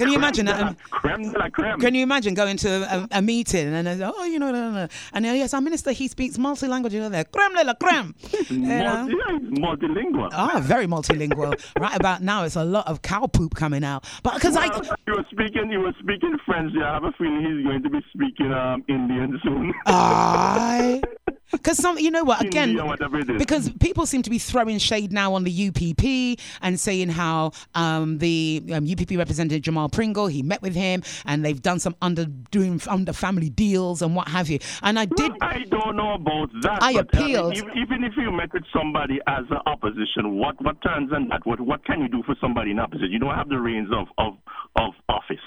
Can 0.00 0.08
you 0.08 0.18
imagine 0.18 0.46
that? 0.46 0.60
Um, 0.62 0.76
Creme 0.90 1.30
de 1.30 1.38
la 1.38 1.48
creme. 1.50 1.78
Can 1.78 1.94
you 1.94 2.02
imagine 2.02 2.34
going 2.34 2.56
to 2.58 2.70
a, 3.12 3.18
a 3.18 3.22
meeting 3.22 3.68
and 3.74 3.86
then, 3.86 4.02
oh, 4.02 4.24
you 4.24 4.38
know, 4.38 4.50
no, 4.50 4.70
no, 4.70 4.70
no. 4.70 4.88
and 5.12 5.24
then, 5.24 5.36
yes, 5.36 5.52
our 5.52 5.60
minister, 5.60 5.92
he 5.92 6.08
speaks 6.08 6.38
multi-language, 6.38 6.94
you 6.94 7.00
know, 7.00 7.10
there, 7.10 7.24
creme 7.24 7.54
de 7.54 7.64
la 7.64 7.74
creme. 7.74 8.14
Multi, 8.50 8.54
yeah, 8.54 9.06
multilingual. 9.50 10.30
Ah, 10.32 10.60
very 10.62 10.86
multilingual. 10.86 11.54
right 11.78 11.94
about 11.96 12.22
now, 12.22 12.44
it's 12.44 12.56
a 12.56 12.64
lot 12.64 12.86
of 12.86 13.02
cow 13.02 13.26
poop 13.26 13.54
coming 13.54 13.84
out. 13.84 14.04
But 14.22 14.34
because 14.34 14.56
I, 14.56 14.68
Well, 14.68 14.96
you 15.06 15.14
were 15.14 15.26
speaking. 15.30 15.70
You 15.70 15.80
were 15.80 15.94
speaking 16.00 16.36
French. 16.46 16.72
Yeah, 16.74 16.90
I 16.90 16.94
have 16.94 17.04
a 17.04 17.12
feeling 17.12 17.40
he's 17.40 17.66
going 17.66 17.82
to 17.82 17.90
be 17.90 18.00
speaking 18.14 18.52
um, 18.52 18.84
Indian 18.88 19.38
soon. 19.42 19.72
I, 19.86 21.02
Because 21.50 21.78
some, 21.78 21.98
you 21.98 22.10
know 22.10 22.24
what? 22.24 22.44
Again, 22.44 22.70
India, 22.70 22.84
whatever 22.84 23.18
it 23.18 23.28
is. 23.28 23.38
because 23.38 23.70
people 23.80 24.06
seem 24.06 24.22
to 24.22 24.30
be 24.30 24.38
throwing 24.38 24.78
shade 24.78 25.12
now 25.12 25.34
on 25.34 25.44
the 25.44 25.68
UPP 25.68 26.40
and 26.62 26.78
saying 26.78 27.08
how 27.08 27.52
um, 27.74 28.18
the 28.18 28.62
um, 28.72 28.86
UPP 28.90 29.10
representative 29.12 29.62
Jamal 29.62 29.88
Pringle 29.88 30.26
he 30.26 30.42
met 30.42 30.62
with 30.62 30.74
him 30.74 31.02
and 31.26 31.44
they've 31.44 31.60
done 31.60 31.80
some 31.80 31.96
under 32.00 32.24
doing 32.24 32.80
under 32.88 33.12
family 33.12 33.50
deals 33.50 34.02
and 34.02 34.14
what 34.14 34.28
have 34.28 34.48
you. 34.48 34.58
And 34.82 34.98
I 34.98 35.06
did. 35.06 35.32
I 35.40 35.64
don't 35.70 35.96
know 35.96 36.14
about 36.14 36.50
that. 36.62 36.82
I 36.82 36.92
but, 36.94 37.14
appealed. 37.14 37.54
mean, 37.54 37.70
even, 37.76 38.04
if 38.04 38.14
you 38.16 38.30
met 38.30 38.52
with 38.52 38.64
somebody 38.72 39.18
as 39.26 39.44
an 39.50 39.60
opposition, 39.66 40.38
what 40.38 40.62
what 40.62 40.80
turns 40.82 41.12
on 41.12 41.28
that? 41.28 41.44
What 41.44 41.60
what 41.60 41.84
can 41.84 42.00
you 42.00 42.08
do 42.08 42.22
for 42.24 42.34
somebody 42.40 42.70
in 42.70 42.78
opposition? 42.78 43.10
You 43.10 43.18
don't 43.18 43.34
have 43.34 43.48
the 43.48 43.58
reins 43.58 43.88
of 43.92 44.06
of, 44.18 44.34
of 44.76 44.94
office. 45.08 45.38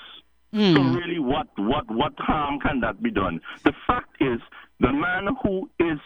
So 0.54 0.60
really, 0.60 1.18
what 1.18 1.48
what 1.58 1.90
what 1.90 2.14
harm 2.20 2.60
can 2.60 2.80
that 2.82 3.02
be 3.02 3.10
done? 3.10 3.42
The 3.64 3.74
fact 3.88 4.22
is, 4.22 4.40
the 4.84 4.92
man 4.94 5.28
who 5.42 5.70
is 5.80 5.98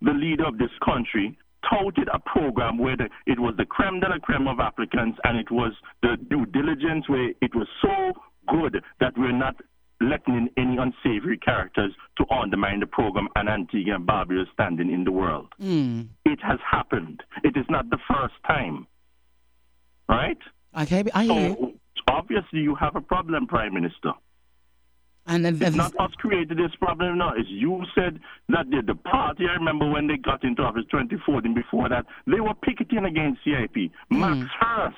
the 0.00 0.12
leader 0.12 0.46
of 0.46 0.56
this 0.56 0.70
country 0.84 1.36
touted 1.68 2.08
a 2.12 2.18
program 2.20 2.78
where 2.78 2.96
the, 2.96 3.08
it 3.26 3.38
was 3.38 3.54
the 3.58 3.64
creme 3.64 4.00
de 4.00 4.08
la 4.08 4.18
creme 4.18 4.48
of 4.48 4.58
applicants, 4.60 5.18
and 5.24 5.38
it 5.38 5.50
was 5.50 5.72
the 6.02 6.16
due 6.30 6.46
diligence 6.46 7.08
where 7.08 7.30
it 7.40 7.54
was 7.54 7.68
so 7.82 8.12
good 8.48 8.82
that 9.00 9.12
we're 9.16 9.36
not 9.36 9.56
letting 10.00 10.34
in 10.34 10.48
any 10.56 10.76
unsavory 10.76 11.38
characters 11.38 11.92
to 12.16 12.24
undermine 12.32 12.80
the 12.80 12.86
program 12.86 13.28
and 13.36 13.48
Antigua 13.48 13.96
and 13.96 14.06
Barbuda's 14.06 14.48
standing 14.52 14.90
in 14.90 15.04
the 15.04 15.12
world. 15.12 15.52
Hmm. 15.60 16.02
It 16.24 16.38
has 16.42 16.58
happened. 16.68 17.22
It 17.44 17.56
is 17.56 17.66
not 17.68 17.90
the 17.90 17.98
first 18.08 18.34
time. 18.46 18.86
Right? 20.08 20.38
Okay, 20.80 21.04
I 21.14 21.24
hear 21.24 21.48
you. 21.50 21.56
So 21.96 22.02
obviously 22.08 22.60
you 22.60 22.74
have 22.74 22.96
a 22.96 23.00
problem, 23.00 23.46
Prime 23.46 23.74
Minister. 23.74 24.12
And 25.26 25.44
then, 25.44 25.58
It's 25.62 25.76
not 25.76 25.94
us 26.00 26.10
created 26.16 26.58
this 26.58 26.74
problem 26.80 27.18
now. 27.18 27.32
It's 27.36 27.48
you 27.48 27.84
said 27.94 28.18
that 28.48 28.68
the, 28.70 28.82
the 28.84 28.96
party, 28.96 29.44
I 29.48 29.54
remember 29.54 29.88
when 29.88 30.08
they 30.08 30.16
got 30.16 30.42
into 30.42 30.62
office 30.62 30.84
2014, 30.90 31.54
before 31.54 31.88
that, 31.88 32.06
they 32.26 32.40
were 32.40 32.54
picketing 32.54 33.04
against 33.04 33.40
CIP. 33.44 33.92
Hmm. 34.10 34.20
Max 34.20 34.50
Hurst 34.58 34.96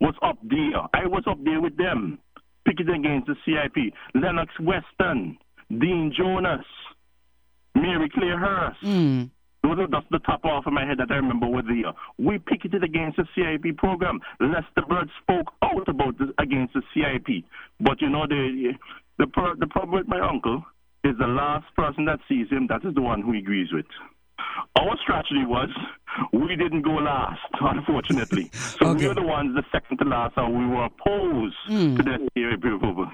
was 0.00 0.14
up 0.22 0.38
there. 0.42 0.82
I 0.92 1.06
was 1.06 1.24
up 1.26 1.38
there 1.42 1.60
with 1.60 1.76
them, 1.78 2.18
picketing 2.66 3.06
against 3.06 3.28
the 3.28 3.36
CIP. 3.46 3.94
Lennox 4.14 4.52
Weston, 4.60 5.38
Dean 5.70 6.12
Jonas, 6.16 6.66
Mary 7.74 8.10
Claire 8.12 8.38
Hurst. 8.38 8.78
Hmm. 8.82 9.22
Those 9.62 9.78
are 9.80 9.86
just 9.88 10.06
the 10.10 10.20
top 10.20 10.44
off 10.44 10.66
of 10.66 10.72
my 10.72 10.86
head 10.86 10.98
that 10.98 11.10
I 11.10 11.16
remember 11.16 11.48
were 11.48 11.62
there. 11.62 11.92
We 12.18 12.38
picketed 12.38 12.84
against 12.84 13.16
the 13.16 13.24
CIP 13.34 13.76
program. 13.78 14.20
Lester 14.38 14.86
Bird 14.88 15.10
spoke 15.22 15.52
out 15.62 15.88
about 15.88 16.18
this 16.18 16.28
against 16.38 16.74
the 16.74 16.82
CIP. 16.94 17.42
But 17.80 18.00
you 18.00 18.08
know, 18.08 18.26
the 18.28 18.74
the 19.18 19.26
pro- 19.26 19.56
the 19.56 19.66
problem 19.66 19.94
with 19.98 20.08
my 20.08 20.20
uncle 20.20 20.64
is 21.04 21.14
the 21.18 21.26
last 21.26 21.66
person 21.76 22.04
that 22.06 22.18
sees 22.28 22.48
him, 22.50 22.66
that 22.68 22.84
is 22.84 22.94
the 22.94 23.02
one 23.02 23.22
who 23.22 23.32
he 23.32 23.38
agrees 23.38 23.68
with. 23.72 23.86
Our 24.78 24.96
strategy 25.02 25.44
was 25.44 25.68
we 26.32 26.56
didn't 26.56 26.82
go 26.82 26.92
last, 26.92 27.40
unfortunately. 27.60 28.50
So 28.78 28.92
we 28.92 29.06
were 29.06 29.14
the 29.14 29.22
ones, 29.22 29.54
the 29.54 29.64
second 29.72 29.98
to 29.98 30.04
last, 30.04 30.34
and 30.36 30.56
we 30.56 30.66
were 30.66 30.84
opposed 30.86 31.56
to 31.68 31.72
hmm. 31.72 31.96
the 31.96 32.28
CIP 32.34 32.64
approval. 32.64 33.10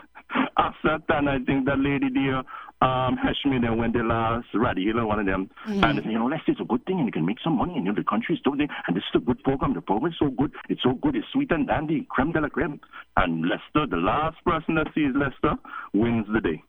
After 0.57 0.99
that, 1.09 1.29
I 1.29 1.39
think 1.45 1.67
that 1.67 1.79
lady 1.79 2.09
there, 2.12 2.43
um, 2.83 3.17
then 3.45 3.77
went 3.79 3.93
the 3.95 4.03
last, 4.03 4.49
Raddy 4.55 4.85
Hill, 4.85 5.07
one 5.07 5.21
of 5.21 5.27
them, 5.27 5.51
and 5.67 5.99
they 5.99 6.03
said, 6.03 6.11
you 6.11 6.19
know, 6.19 6.27
let's 6.27 6.45
say 6.47 6.53
it's 6.53 6.61
a 6.61 6.65
good 6.65 6.85
thing 6.85 6.99
and 6.99 7.07
you 7.07 7.12
can 7.12 7.25
make 7.25 7.39
some 7.43 7.57
money 7.57 7.75
and 7.77 7.87
you 7.87 7.93
know, 7.93 7.97
the 7.97 8.05
country 8.05 8.35
is 8.35 8.41
doing 8.43 8.61
it, 8.61 8.71
and 8.87 8.97
this 8.97 9.05
is 9.15 9.21
a 9.23 9.25
good 9.25 9.43
program. 9.45 9.75
The 9.75 9.81
program 9.81 10.12
is 10.12 10.19
so 10.19 10.31
good, 10.31 10.53
it's 10.69 10.83
so 10.83 10.95
good, 10.95 11.15
it's 11.15 11.27
sweet 11.33 11.51
and 11.53 11.67
dandy, 11.67 12.07
creme 12.11 12.33
de 12.33 12.41
la 12.41 12.49
creme. 12.49 12.81
And 13.17 13.43
Lester, 13.43 13.87
the 13.89 13.97
last 13.97 14.37
person 14.45 14.75
that 14.77 14.89
sees 14.95 15.15
Lester, 15.15 15.55
wins 15.95 16.27
the 16.33 16.41
day. 16.41 16.62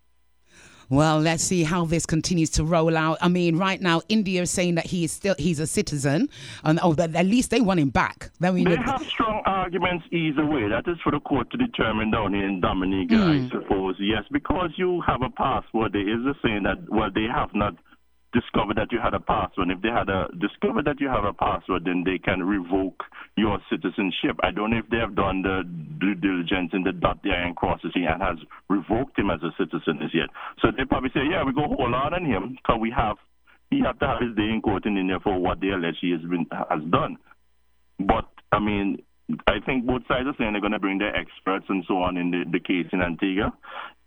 Well, 0.89 1.19
let's 1.19 1.43
see 1.43 1.63
how 1.63 1.85
this 1.85 2.05
continues 2.05 2.49
to 2.51 2.63
roll 2.63 2.95
out. 2.97 3.17
I 3.21 3.27
mean, 3.27 3.57
right 3.57 3.81
now, 3.81 4.01
India 4.09 4.41
is 4.41 4.51
saying 4.51 4.75
that 4.75 4.85
he 4.87 5.03
is 5.03 5.11
still 5.11 5.35
he's 5.37 5.59
a 5.59 5.67
citizen, 5.67 6.29
and 6.63 6.79
oh, 6.81 6.93
that 6.93 7.15
at 7.15 7.25
least 7.25 7.51
they 7.51 7.61
want 7.61 7.79
him 7.79 7.89
back. 7.89 8.31
Then 8.39 8.53
we 8.53 8.63
They 8.63 8.75
know. 8.75 8.81
have 8.83 9.03
strong 9.03 9.41
arguments 9.45 10.05
either 10.11 10.45
way. 10.45 10.67
That 10.67 10.87
is 10.87 10.97
for 11.03 11.11
the 11.11 11.19
court 11.19 11.49
to 11.51 11.57
determine 11.57 12.11
down 12.11 12.33
here 12.33 12.47
in 12.47 12.59
Dominica, 12.59 13.15
hmm. 13.15 13.45
I 13.45 13.49
suppose. 13.49 13.95
Yes, 13.99 14.23
because 14.31 14.71
you 14.75 15.01
have 15.01 15.21
a 15.21 15.29
passport, 15.29 15.93
there 15.93 16.07
is 16.07 16.25
a 16.25 16.35
saying 16.43 16.63
that, 16.63 16.77
well, 16.89 17.09
they 17.13 17.25
have 17.33 17.49
not 17.53 17.75
discovered 18.33 18.77
that 18.77 18.91
you 18.91 18.99
had 18.99 19.13
a 19.13 19.19
passport. 19.19 19.69
If 19.69 19.81
they 19.81 19.89
had 19.89 20.09
a, 20.09 20.27
discover 20.41 20.81
that 20.83 20.99
you 20.99 21.07
have 21.07 21.23
a 21.23 21.33
password, 21.33 21.85
then 21.85 22.03
they 22.03 22.17
can 22.17 22.43
revoke 22.43 23.03
your 23.37 23.59
citizenship. 23.69 24.37
I 24.43 24.51
don't 24.51 24.71
know 24.71 24.79
if 24.79 24.89
they 24.89 24.97
have 24.97 25.15
done 25.15 25.41
the 25.41 25.63
due 25.99 26.15
diligence 26.15 26.71
in 26.73 26.83
the 26.83 26.91
dot 26.91 27.21
the 27.23 27.31
I 27.31 27.45
and 27.47 27.55
cross 27.55 27.79
the 27.83 27.89
T 27.89 28.03
and 28.03 28.21
has 28.21 28.37
revoked 28.69 29.17
him 29.17 29.29
as 29.29 29.39
a 29.43 29.53
citizen 29.57 30.01
as 30.03 30.11
yet. 30.13 30.29
So 30.61 30.69
they 30.75 30.85
probably 30.85 31.09
say, 31.13 31.21
yeah, 31.29 31.43
we 31.45 31.53
go 31.53 31.67
hold 31.67 31.93
on 31.93 32.13
on 32.13 32.25
him 32.25 32.57
because 32.57 32.79
we 32.81 32.91
have, 32.91 33.17
he 33.69 33.81
have 33.85 33.99
to 33.99 34.07
have 34.07 34.21
his 34.21 34.35
day 34.35 34.49
in 34.49 34.61
court 34.61 34.85
in 34.85 34.97
India 34.97 35.19
for 35.23 35.39
what 35.39 35.61
they 35.61 35.69
allege 35.69 35.97
he 36.01 36.11
has 36.11 36.21
been 36.21 36.45
has 36.51 36.83
done. 36.89 37.17
But 37.99 38.27
I 38.51 38.59
mean, 38.59 39.01
I 39.47 39.59
think 39.65 39.85
both 39.85 40.01
sides 40.07 40.27
are 40.27 40.35
saying 40.37 40.51
they're 40.51 40.61
going 40.61 40.73
to 40.73 40.79
bring 40.79 40.97
their 40.99 41.15
experts 41.15 41.65
and 41.69 41.83
so 41.87 41.97
on 41.97 42.17
in 42.17 42.31
the, 42.31 42.43
the 42.51 42.59
case 42.59 42.87
in 42.91 43.01
Antigua, 43.01 43.53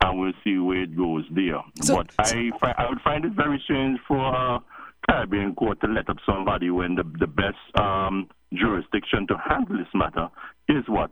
and 0.05 0.21
we'll 0.21 0.33
see 0.45 0.59
where 0.59 0.83
it 0.83 0.97
goes 0.97 1.25
there. 1.31 1.61
So- 1.83 1.97
but 1.97 2.15
I 2.19 2.51
I 2.77 2.89
would 2.89 3.01
find 3.01 3.25
it 3.25 3.33
very 3.33 3.61
strange 3.65 3.99
for 4.07 4.19
a 4.19 4.61
Caribbean 5.09 5.55
court 5.55 5.81
to 5.81 5.87
let 5.87 6.09
up 6.11 6.19
somebody 6.27 6.71
when 6.71 6.97
the 6.97 7.05
the 7.19 7.27
best 7.27 7.57
um, 7.81 8.29
jurisdiction 8.53 9.27
to 9.29 9.37
handle 9.39 9.79
this 9.79 9.89
matter 9.95 10.29
is 10.69 10.85
what 10.89 11.11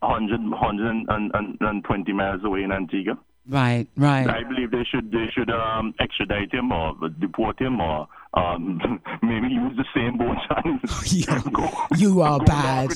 100, 0.00 0.40
120 0.40 2.12
miles 2.12 2.44
away 2.44 2.62
in 2.62 2.72
Antigua. 2.72 3.18
Right, 3.48 3.86
right. 3.96 4.28
I 4.28 4.42
believe 4.44 4.70
they 4.70 4.84
should 4.84 5.10
they 5.10 5.26
should 5.34 5.50
um, 5.50 5.94
extradite 6.00 6.52
him 6.52 6.70
or 6.70 6.94
deport 7.18 7.58
him 7.60 7.80
or 7.80 8.06
um, 8.34 8.78
maybe 9.22 9.48
use 9.48 9.74
the 9.76 9.86
same 9.94 10.18
boat 10.18 10.36
go, 11.52 11.70
You 11.96 12.20
are 12.20 12.38
bad. 12.40 12.90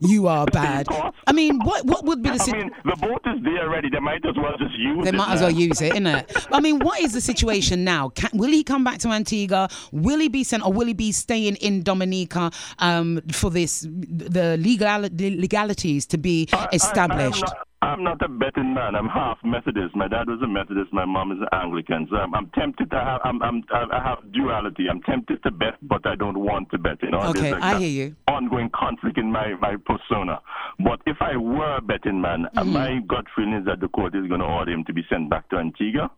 You 0.00 0.28
are 0.28 0.46
bad. 0.52 0.86
I 1.26 1.32
mean, 1.32 1.58
what 1.64 1.84
what 1.86 2.04
would 2.04 2.22
be 2.22 2.30
the 2.30 2.40
I 2.40 2.56
mean, 2.56 2.70
the 2.84 2.96
boat 3.00 3.20
is 3.26 3.42
there 3.42 3.62
already. 3.68 3.90
They 3.90 3.98
might 3.98 4.24
as 4.24 4.36
well 4.36 4.52
just 4.58 4.78
use 4.78 5.02
They 5.02 5.08
it. 5.10 5.14
might 5.16 5.32
as 5.34 5.40
well 5.40 5.50
use 5.50 5.80
it, 5.80 5.94
innit? 5.94 6.46
I 6.52 6.60
mean, 6.60 6.78
what 6.78 7.00
is 7.00 7.12
the 7.12 7.20
situation 7.20 7.82
now? 7.82 8.10
Can, 8.10 8.30
will 8.34 8.50
he 8.50 8.62
come 8.62 8.84
back 8.84 8.98
to 8.98 9.08
Antigua? 9.08 9.68
Will 9.90 10.20
he 10.20 10.28
be 10.28 10.44
sent, 10.44 10.64
or 10.64 10.72
will 10.72 10.86
he 10.86 10.94
be 10.94 11.10
staying 11.10 11.56
in 11.56 11.82
Dominica 11.82 12.52
um, 12.78 13.20
for 13.32 13.50
this 13.50 13.80
the 13.90 14.56
legal 14.56 15.00
legalities 15.00 16.06
to 16.06 16.16
be 16.18 16.48
I- 16.52 16.56
I- 16.56 16.68
established? 16.74 17.44
I'm, 17.82 18.04
not, 18.04 18.20
a 18.22 18.28
betting 18.28 18.74
man. 18.74 18.94
I'm 18.94 19.08
half 19.08 19.38
Methodist. 19.42 19.96
My 19.96 20.06
dad 20.06 20.28
was 20.28 20.40
a 20.42 20.46
Methodist. 20.46 20.92
My 20.92 21.04
mom 21.06 21.32
is 21.32 21.38
an 21.40 21.48
Anglican. 21.52 22.06
So 22.10 22.16
I'm, 22.16 22.34
I'm 22.34 22.50
tempted 22.50 22.90
to 22.90 22.96
have. 23.00 23.20
I'm, 23.24 23.42
I'm, 23.42 23.62
I 23.72 24.02
have 24.02 24.32
duality. 24.32 24.86
I'm 24.90 25.00
tempted 25.02 25.42
to 25.44 25.50
bet, 25.50 25.74
but 25.82 26.06
I 26.06 26.14
don't 26.14 26.38
want 26.38 26.70
to 26.72 26.78
bet. 26.78 27.02
You 27.02 27.10
know. 27.10 27.22
Okay, 27.30 27.52
like 27.52 27.62
I 27.62 27.78
hear 27.78 27.88
you. 27.88 28.16
Ongoing 28.28 28.70
conflict 28.74 29.16
in 29.18 29.32
my 29.32 29.54
my 29.60 29.76
persona. 29.86 30.40
But 30.78 31.00
if 31.06 31.16
I 31.20 31.36
were 31.36 31.76
a 31.76 31.80
betting 31.80 32.20
man, 32.20 32.46
uh, 32.56 32.60
Mm-hmm. 32.60 32.72
my 32.72 32.98
gut 33.08 33.24
feeling 33.34 33.54
is 33.54 33.64
that 33.64 33.80
the 33.80 33.88
court 33.88 34.14
is 34.14 34.26
going 34.28 34.40
to 34.40 34.46
order 34.46 34.70
him 34.72 34.84
to 34.84 34.92
be 34.92 35.02
sent 35.10 35.30
back 35.30 35.48
to 35.48 35.56
Antigua. 35.56 36.10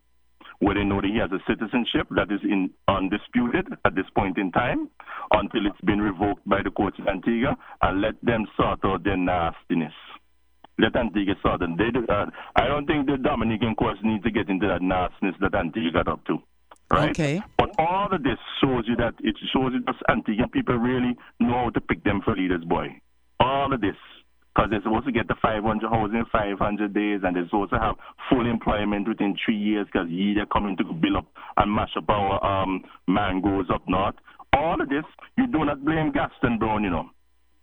Where 0.58 0.74
they 0.74 0.84
know 0.84 1.00
that 1.00 1.10
he 1.10 1.18
has 1.18 1.30
a 1.32 1.42
citizenship 1.48 2.06
that 2.10 2.30
is 2.30 2.40
in, 2.44 2.70
undisputed 2.88 3.66
at 3.84 3.94
this 3.94 4.04
point 4.16 4.38
in 4.38 4.52
time 4.52 4.88
until 5.32 5.66
it's 5.66 5.80
been 5.84 6.00
revoked 6.00 6.46
by 6.48 6.62
the 6.62 6.70
courts 6.70 6.98
in 6.98 7.08
Antigua 7.08 7.56
and 7.82 8.00
let 8.00 8.14
them 8.22 8.46
sort 8.56 8.78
out 8.84 9.02
their 9.02 9.16
nastiness. 9.16 9.94
Let 10.78 10.96
Antigua 10.96 11.34
sort 11.42 11.60
them. 11.60 11.76
They 11.76 11.90
that. 12.06 12.32
I 12.56 12.66
don't 12.66 12.86
think 12.86 13.06
the 13.06 13.18
Dominican 13.18 13.74
courts 13.74 14.00
need 14.02 14.22
to 14.24 14.30
get 14.30 14.48
into 14.48 14.66
that 14.68 14.82
nastiness 14.82 15.34
that 15.40 15.54
Antigua 15.54 15.92
got 15.92 16.08
up 16.08 16.24
to. 16.26 16.38
Right? 16.90 17.10
Okay. 17.10 17.42
But 17.58 17.70
all 17.78 18.08
of 18.12 18.22
this 18.22 18.38
shows 18.60 18.84
you 18.86 18.96
that 18.96 19.14
it 19.20 19.36
shows 19.52 19.72
you 19.72 19.80
that 19.86 19.94
Antigua 20.10 20.48
people 20.48 20.76
really 20.76 21.16
know 21.40 21.64
how 21.64 21.70
to 21.70 21.80
pick 21.80 22.04
them 22.04 22.20
for 22.24 22.36
leaders, 22.36 22.64
boy. 22.64 23.00
All 23.40 23.72
of 23.72 23.80
this. 23.80 23.96
Because 24.54 24.68
they're 24.70 24.82
supposed 24.82 25.06
to 25.06 25.12
get 25.12 25.28
the 25.28 25.34
500 25.40 25.88
housing 25.88 26.18
in 26.18 26.26
500 26.30 26.92
days, 26.92 27.20
and 27.24 27.34
they're 27.34 27.46
supposed 27.46 27.72
to 27.72 27.78
have 27.78 27.94
full 28.28 28.46
employment 28.46 29.08
within 29.08 29.34
three 29.42 29.56
years 29.56 29.86
because 29.90 30.10
ye 30.10 30.34
they're 30.34 30.44
coming 30.44 30.76
to 30.76 30.84
build 30.84 31.16
up 31.16 31.26
and 31.56 31.74
mash 31.74 31.96
up 31.96 32.04
our 32.10 32.36
um, 32.44 32.84
mangoes 33.08 33.70
up 33.72 33.80
north. 33.88 34.14
All 34.52 34.78
of 34.78 34.90
this, 34.90 35.04
you 35.38 35.46
do 35.46 35.64
not 35.64 35.82
blame 35.82 36.12
Gaston 36.12 36.58
Browne, 36.58 36.84
you 36.84 36.90
know. 36.90 37.08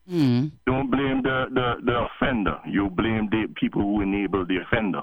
Mm. 0.09 0.51
Don't 0.65 0.89
blame 0.89 1.21
the, 1.21 1.45
the, 1.53 1.75
the 1.85 2.07
offender. 2.07 2.59
You 2.67 2.89
blame 2.89 3.29
the 3.29 3.47
people 3.55 3.81
who 3.81 4.01
enable 4.01 4.45
the 4.45 4.57
offender. 4.57 5.01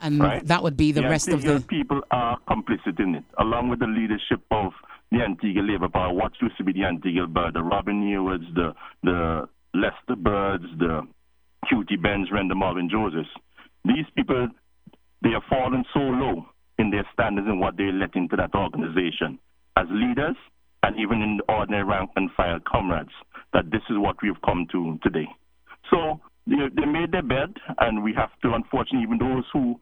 And 0.00 0.20
Right. 0.20 0.46
that 0.46 0.62
would 0.62 0.76
be 0.76 0.92
the 0.92 1.02
The 1.02 1.08
rest 1.08 1.28
of 1.28 1.42
the. 1.42 1.60
people 1.68 2.00
are 2.12 2.38
complicit 2.48 3.00
in 3.00 3.16
it, 3.16 3.24
along 3.38 3.68
with 3.68 3.80
the 3.80 3.86
leadership 3.88 4.40
of 4.52 4.72
the 5.10 5.22
Antigua 5.22 5.62
Labour 5.62 5.88
Party, 5.88 6.14
what 6.14 6.32
used 6.40 6.56
to 6.58 6.64
be 6.64 6.72
the 6.72 6.84
Antigua 6.84 7.26
Bird, 7.26 7.54
the 7.54 7.62
Robin 7.62 8.02
Yearwoods, 8.02 8.46
the 8.54 8.74
the 9.02 9.48
Lester 9.74 10.14
Birds, 10.16 10.64
the 10.78 11.06
Cutie 11.68 11.96
Benz, 11.96 12.28
Renda 12.30 12.54
Marvin 12.54 12.88
Josephs. 12.88 13.28
These 13.84 14.06
people, 14.14 14.48
they 15.22 15.30
have 15.30 15.42
fallen 15.48 15.84
so 15.92 15.98
low 16.00 16.46
in 16.78 16.90
their 16.90 17.06
standards 17.12 17.48
and 17.48 17.58
what 17.58 17.76
they 17.76 17.90
let 17.90 18.14
into 18.14 18.36
that 18.36 18.54
organization 18.54 19.38
as 19.76 19.86
leaders 19.90 20.36
and 20.84 20.96
even 20.98 21.22
in 21.22 21.38
the 21.38 21.52
ordinary 21.52 21.82
rank 21.84 22.10
and 22.16 22.30
file 22.36 22.60
comrades 22.64 23.10
that 23.52 23.70
this 23.70 23.82
is 23.90 23.96
what 23.98 24.16
we've 24.22 24.40
come 24.44 24.66
to 24.72 24.98
today. 25.02 25.26
So 25.90 26.20
they, 26.46 26.56
they 26.74 26.86
made 26.86 27.12
their 27.12 27.22
bed, 27.22 27.54
and 27.78 28.02
we 28.02 28.12
have 28.14 28.30
to, 28.42 28.54
unfortunately, 28.54 29.02
even 29.02 29.18
those 29.18 29.44
who 29.52 29.78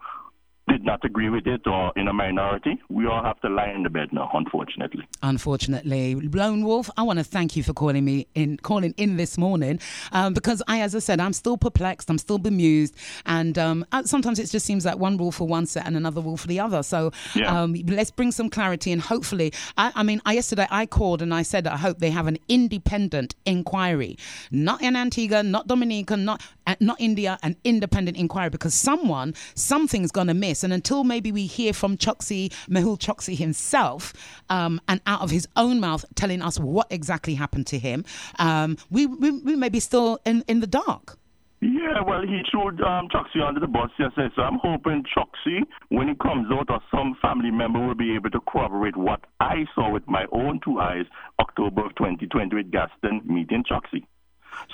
did 0.68 0.84
not 0.84 1.04
agree 1.04 1.28
with 1.28 1.46
it 1.46 1.66
or 1.66 1.92
in 1.96 2.08
a 2.08 2.12
minority, 2.12 2.80
we 2.88 3.06
all 3.06 3.22
have 3.22 3.40
to 3.40 3.48
lie 3.48 3.70
in 3.70 3.82
the 3.82 3.90
bed 3.90 4.08
now, 4.12 4.28
unfortunately. 4.34 5.06
Unfortunately, 5.22 6.14
Lone 6.14 6.64
Wolf, 6.64 6.90
I 6.96 7.02
want 7.02 7.18
to 7.18 7.24
thank 7.24 7.56
you 7.56 7.62
for 7.62 7.72
calling 7.72 8.04
me 8.04 8.26
in, 8.34 8.56
calling 8.58 8.94
in 8.96 9.16
this 9.16 9.38
morning, 9.38 9.78
um, 10.12 10.34
because 10.34 10.62
I, 10.66 10.80
as 10.80 10.94
I 10.94 10.98
said, 10.98 11.20
I'm 11.20 11.32
still 11.32 11.56
perplexed, 11.56 12.10
I'm 12.10 12.18
still 12.18 12.38
bemused, 12.38 12.96
and 13.26 13.56
um, 13.58 13.86
uh, 13.92 14.02
sometimes 14.04 14.38
it 14.38 14.50
just 14.50 14.66
seems 14.66 14.84
like 14.84 14.98
one 14.98 15.16
rule 15.16 15.32
for 15.32 15.46
one 15.46 15.66
set 15.66 15.86
and 15.86 15.96
another 15.96 16.20
rule 16.20 16.36
for 16.36 16.48
the 16.48 16.60
other. 16.60 16.82
So 16.82 17.12
yeah. 17.34 17.62
um, 17.62 17.74
let's 17.86 18.10
bring 18.10 18.32
some 18.32 18.50
clarity, 18.50 18.90
and 18.92 19.00
hopefully, 19.00 19.52
I, 19.76 19.92
I 19.94 20.02
mean, 20.02 20.20
I, 20.26 20.32
yesterday 20.32 20.66
I 20.70 20.86
called 20.86 21.22
and 21.22 21.32
I 21.32 21.42
said 21.42 21.66
I 21.66 21.76
hope 21.76 21.98
they 21.98 22.10
have 22.10 22.26
an 22.26 22.38
independent 22.48 23.34
inquiry, 23.44 24.18
not 24.50 24.82
in 24.82 24.96
Antigua, 24.96 25.42
not 25.42 25.68
Dominica, 25.68 26.16
not 26.16 26.42
uh, 26.66 26.74
not 26.80 27.00
India, 27.00 27.38
an 27.42 27.56
independent 27.62 28.16
inquiry, 28.16 28.50
because 28.50 28.74
someone, 28.74 29.34
something's 29.54 30.10
going 30.10 30.26
to 30.26 30.34
miss, 30.34 30.55
and 30.64 30.72
until 30.72 31.04
maybe 31.04 31.32
we 31.32 31.46
hear 31.46 31.72
from 31.72 31.96
Choksi, 31.96 32.52
Mehul 32.68 32.98
Choksi 32.98 33.36
himself, 33.36 34.12
um, 34.50 34.80
and 34.88 35.00
out 35.06 35.22
of 35.22 35.30
his 35.30 35.48
own 35.56 35.80
mouth 35.80 36.04
telling 36.14 36.42
us 36.42 36.58
what 36.58 36.86
exactly 36.90 37.34
happened 37.34 37.66
to 37.68 37.78
him, 37.78 38.04
um, 38.38 38.76
we, 38.90 39.06
we, 39.06 39.30
we 39.30 39.56
may 39.56 39.68
be 39.68 39.80
still 39.80 40.18
in, 40.24 40.44
in 40.48 40.60
the 40.60 40.66
dark. 40.66 41.18
Yeah, 41.62 42.02
well, 42.06 42.20
he 42.20 42.42
threw 42.50 42.68
um, 42.84 43.08
under 43.42 43.60
the 43.60 43.66
bus 43.66 43.90
yesterday, 43.98 44.32
so 44.36 44.42
I'm 44.42 44.58
hoping 44.62 45.04
Choksi, 45.16 45.62
when 45.88 46.08
he 46.08 46.14
comes 46.14 46.48
out, 46.52 46.68
or 46.68 46.80
some 46.90 47.16
family 47.22 47.50
member 47.50 47.80
will 47.80 47.94
be 47.94 48.14
able 48.14 48.30
to 48.30 48.40
corroborate 48.40 48.96
what 48.96 49.20
I 49.40 49.64
saw 49.74 49.90
with 49.90 50.06
my 50.06 50.26
own 50.32 50.60
two 50.62 50.78
eyes 50.78 51.06
October 51.40 51.86
of 51.86 51.94
2020 51.96 52.54
with 52.54 52.70
Gaston 52.70 53.22
meeting 53.24 53.64
Choksi. 53.64 54.04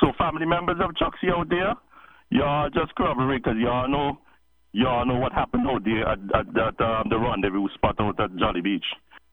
So, 0.01 0.13
family 0.19 0.45
members 0.45 0.79
of 0.83 0.91
Choksi 0.95 1.33
out 1.33 1.49
there, 1.51 1.75
y'all 2.31 2.69
just 2.69 2.95
corroborate 2.97 3.45
because 3.45 3.59
y'all 3.61 3.89
know, 3.89 4.19
y'all 4.73 5.07
know 5.07 5.17
what 5.19 5.33
happened 5.33 5.67
out 5.69 5.85
there 5.85 6.07
at, 6.09 6.19
at, 6.35 6.47
at 6.57 6.81
um, 6.81 7.09
the 7.09 7.19
rendezvous 7.19 7.69
spot 7.75 7.97
out 8.01 8.19
at 8.21 8.35
Jolly 8.37 8.61
Beach. 8.61 8.85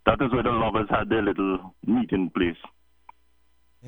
That 0.05 0.22
is 0.22 0.31
where 0.31 0.43
the 0.43 0.50
lovers 0.51 0.88
had 0.89 1.10
their 1.10 1.22
little 1.22 1.75
meeting 1.86 2.31
place. 2.36 2.58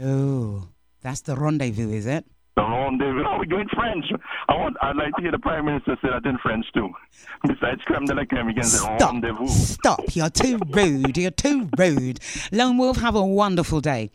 Oh, 0.02 0.68
that's 1.02 1.22
the 1.22 1.36
rendezvous, 1.36 1.92
is 1.92 2.06
it? 2.06 2.26
The 2.56 2.62
rendezvous. 2.64 3.24
Oh, 3.26 3.38
we're 3.40 3.46
doing 3.46 3.68
French. 3.74 4.06
I 4.50 4.54
want. 4.56 4.76
I'd 4.82 4.96
like 4.96 5.16
to 5.16 5.22
hear 5.22 5.32
the 5.32 5.40
Prime 5.40 5.66
Minister 5.66 5.98
say 6.02 6.10
that 6.10 6.28
in 6.30 6.38
French 6.44 6.66
too. 6.74 6.90
Besides 7.48 7.82
creme 7.86 8.06
de 8.06 8.14
la 8.14 8.26
creme, 8.26 8.48
we 8.48 8.54
can 8.54 8.64
say 8.64 8.98
rendezvous. 9.00 9.48
Stop! 9.48 10.02
You're 10.14 10.30
too 10.30 10.60
rude. 10.70 11.18
You're 11.18 11.32
too 11.32 11.70
rude. 11.78 12.20
Lone 12.52 12.78
Wolf, 12.78 12.98
have 12.98 13.16
a 13.16 13.24
wonderful 13.26 13.80
day. 13.80 14.10